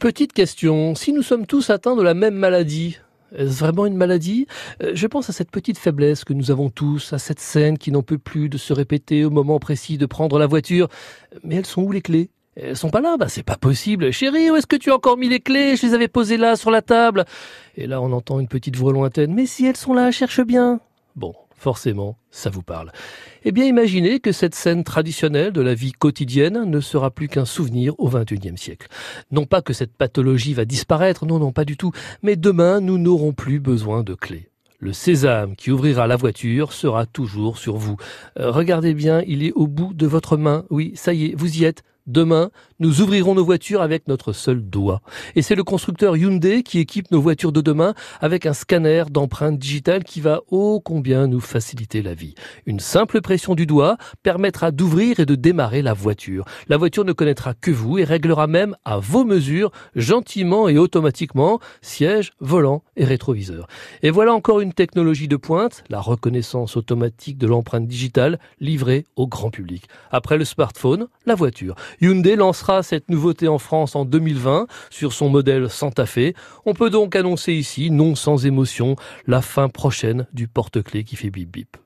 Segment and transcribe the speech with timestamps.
[0.00, 2.98] Petite question, si nous sommes tous atteints de la même maladie,
[3.36, 4.46] est-ce vraiment une maladie?
[4.82, 7.92] Euh, Je pense à cette petite faiblesse que nous avons tous, à cette scène qui
[7.92, 10.88] n'en peut plus de se répéter au moment précis de prendre la voiture.
[11.44, 12.30] Mais elles sont où les clés?
[12.56, 14.10] Elles sont pas là, bah c'est pas possible.
[14.10, 15.76] Chérie, où est-ce que tu as encore mis les clés?
[15.76, 17.26] Je les avais posées là sur la table.
[17.76, 19.34] Et là on entend une petite voix lointaine.
[19.34, 20.80] Mais si elles sont là, cherche bien.
[21.14, 22.90] Bon, forcément, ça vous parle.
[23.44, 27.44] Eh bien, imaginez que cette scène traditionnelle de la vie quotidienne ne sera plus qu'un
[27.44, 28.88] souvenir au XXIe siècle.
[29.30, 32.96] Non pas que cette pathologie va disparaître, non, non, pas du tout, mais demain, nous
[32.96, 34.48] n'aurons plus besoin de clés.
[34.78, 37.96] Le sésame qui ouvrira la voiture sera toujours sur vous.
[38.38, 40.64] Euh, regardez bien, il est au bout de votre main.
[40.70, 41.82] Oui, ça y est, vous y êtes.
[42.06, 45.02] Demain, nous ouvrirons nos voitures avec notre seul doigt.
[45.36, 49.58] Et c'est le constructeur Hyundai qui équipe nos voitures de demain avec un scanner d'empreinte
[49.58, 52.34] digitale qui va ô combien nous faciliter la vie.
[52.66, 56.44] Une simple pression du doigt permettra d'ouvrir et de démarrer la voiture.
[56.68, 61.60] La voiture ne connaîtra que vous et réglera même à vos mesures, gentiment et automatiquement,
[61.82, 63.66] siège, volant et rétroviseur.
[64.02, 69.26] Et voilà encore une technologie de pointe, la reconnaissance automatique de l'empreinte digitale livrée au
[69.26, 69.84] grand public.
[70.10, 71.74] Après le smartphone, la voiture.
[72.00, 76.34] Hyundai lancera cette nouveauté en France en 2020 sur son modèle Santa Fe.
[76.66, 78.96] On peut donc annoncer ici, non sans émotion,
[79.26, 81.76] la fin prochaine du porte-clés qui fait bip bip.